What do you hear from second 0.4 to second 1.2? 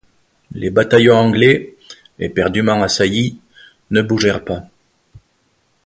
Les bataillons